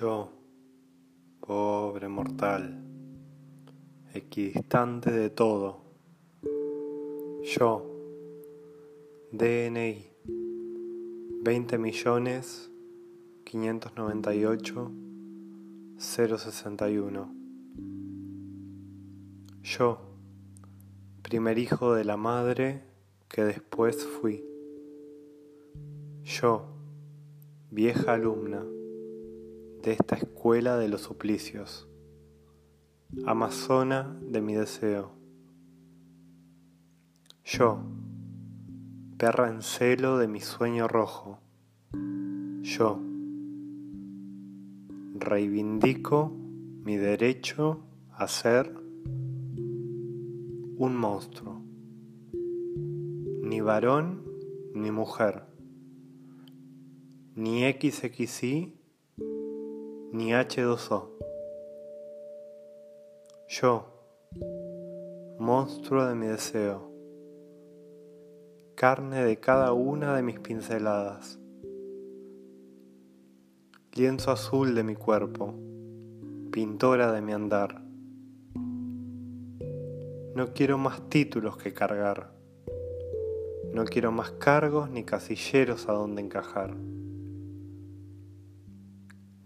[0.00, 0.28] Yo,
[1.38, 2.82] pobre mortal,
[4.12, 5.82] equidistante de todo.
[7.44, 7.86] Yo,
[9.30, 10.04] DNI,
[11.44, 12.72] 20 millones
[13.44, 14.90] 598
[15.96, 17.34] 061.
[19.62, 20.00] Yo,
[21.22, 22.82] primer hijo de la madre
[23.28, 24.44] que después fui.
[26.24, 26.66] Yo,
[27.70, 28.64] vieja alumna
[29.84, 31.86] de esta escuela de los suplicios,
[33.26, 35.12] amazona de mi deseo.
[37.44, 37.80] Yo,
[39.18, 41.38] perra en celo de mi sueño rojo,
[42.62, 42.98] yo,
[45.16, 46.32] reivindico
[46.82, 47.80] mi derecho
[48.12, 48.74] a ser
[50.78, 51.60] un monstruo,
[53.42, 54.24] ni varón
[54.74, 55.44] ni mujer,
[57.34, 58.83] ni XXI
[60.14, 61.08] ni H2O.
[63.48, 63.84] Yo,
[65.40, 66.88] monstruo de mi deseo,
[68.76, 71.40] carne de cada una de mis pinceladas,
[73.92, 75.52] lienzo azul de mi cuerpo,
[76.52, 77.82] pintora de mi andar.
[80.36, 82.30] No quiero más títulos que cargar,
[83.72, 86.76] no quiero más cargos ni casilleros a donde encajar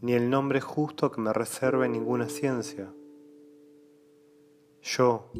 [0.00, 2.92] ni el nombre justo que me reserve ninguna ciencia.
[4.80, 5.32] Yo,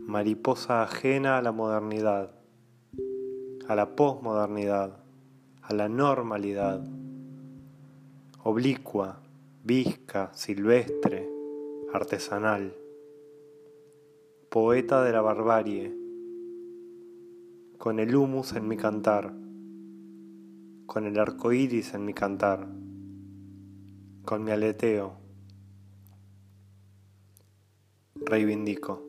[0.00, 2.30] mariposa ajena a la modernidad,
[3.68, 5.04] a la posmodernidad,
[5.60, 6.82] a la normalidad,
[8.42, 9.20] oblicua,
[9.64, 11.28] visca, silvestre,
[11.92, 12.74] artesanal,
[14.48, 15.94] poeta de la barbarie,
[17.76, 19.34] con el humus en mi cantar,
[20.86, 22.66] con el arco iris en mi cantar
[24.28, 25.14] con mi aleteo.
[28.14, 29.02] Reivindico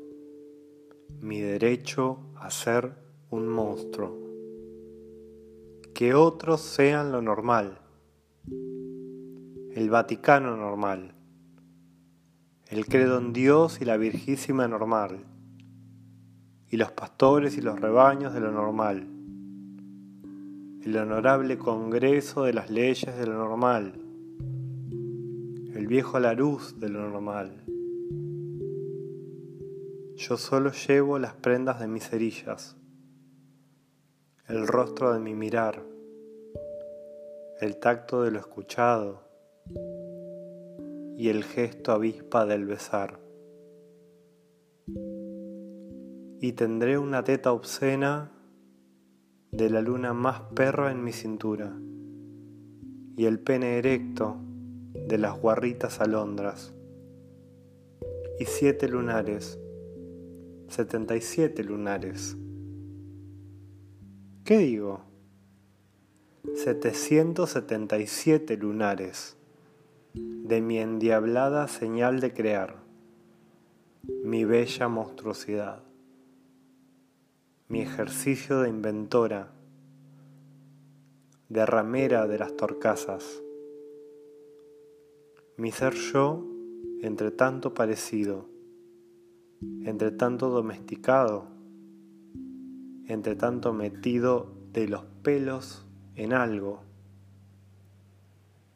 [1.19, 2.93] mi derecho a ser
[3.29, 4.17] un monstruo.
[5.93, 7.79] Que otros sean lo normal.
[8.47, 11.13] El Vaticano normal.
[12.69, 15.25] El credo en Dios y la Virgísima normal.
[16.69, 19.05] Y los pastores y los rebaños de lo normal.
[20.81, 24.05] El honorable Congreso de las leyes de lo normal
[25.79, 27.63] el viejo luz de lo normal.
[30.17, 32.75] Yo solo llevo las prendas de mis cerillas,
[34.49, 35.81] el rostro de mi mirar,
[37.61, 39.23] el tacto de lo escuchado
[41.15, 43.17] y el gesto avispa del besar.
[46.41, 48.33] Y tendré una teta obscena
[49.53, 51.73] de la luna más perra en mi cintura
[53.15, 54.48] y el pene erecto
[55.09, 56.73] de las guarritas alondras,
[58.39, 59.59] y siete lunares,
[60.67, 62.37] setenta y siete lunares.
[64.43, 65.01] ¿Qué digo?
[66.53, 69.35] 777 lunares
[70.13, 72.75] de mi endiablada señal de crear,
[74.23, 75.81] mi bella monstruosidad,
[77.67, 79.53] mi ejercicio de inventora,
[81.49, 83.41] de ramera de las torcasas
[85.59, 86.45] mi ser yo
[87.01, 88.45] entre tanto parecido,
[89.83, 91.47] entre tanto domesticado,
[93.07, 96.79] entre tanto metido de los pelos en algo.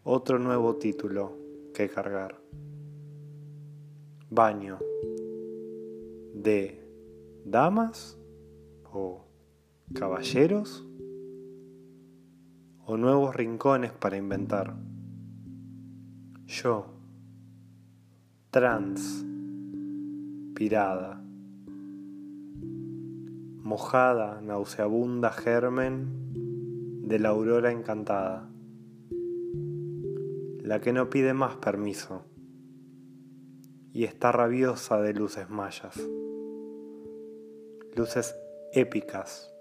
[0.04, 1.38] Otro nuevo título
[1.74, 2.42] que cargar.
[4.30, 4.80] Baño
[6.34, 6.86] de
[7.46, 8.18] damas
[8.92, 9.24] o
[9.94, 10.86] caballeros
[12.86, 14.76] o nuevos rincones para inventar
[16.46, 16.86] yo,
[18.52, 21.24] transpirada,
[23.62, 28.50] mojada, nauseabunda germen de la aurora encantada,
[30.62, 32.24] la que no pide más permiso
[33.94, 36.00] y está rabiosa de luces mayas,
[37.96, 38.36] luces
[38.74, 39.54] épicas,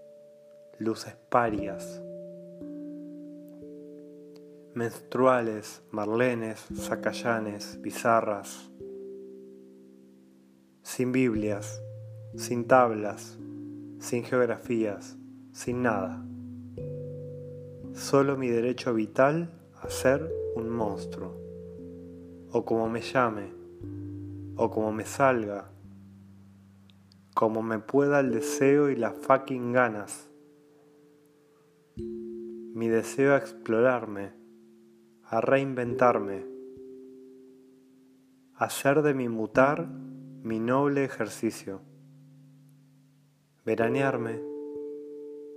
[0.79, 2.03] luces parias
[4.75, 8.71] menstruales, marlenes, zacallanes, bizarras,
[10.83, 11.83] sin Biblias,
[12.37, 13.39] sin tablas,
[13.99, 15.19] sin geografías,
[15.53, 16.25] sin nada.
[17.93, 19.51] Solo mi derecho vital
[19.83, 21.37] a ser un monstruo,
[22.51, 23.53] o como me llame,
[24.57, 25.71] o como me salga,
[27.35, 30.31] como me pueda el deseo y las fucking ganas.
[31.97, 34.42] Mi deseo a explorarme
[35.33, 36.45] a reinventarme,
[38.55, 41.81] hacer de mi mutar mi noble ejercicio,
[43.65, 44.43] veranearme,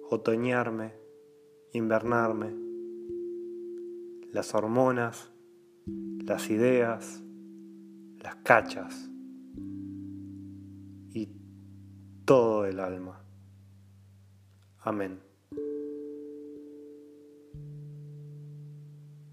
[0.09, 0.93] otoñarme,
[1.73, 2.55] invernarme,
[4.31, 5.33] las hormonas,
[6.23, 7.21] las ideas,
[8.23, 9.11] las cachas
[11.13, 11.27] y
[12.23, 13.21] todo el alma.
[14.79, 15.24] Amén.